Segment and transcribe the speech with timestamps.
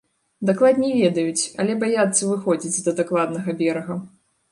[0.49, 3.99] Дакладней, ведаюць, але баяцца выходзіць да дакладнага берага.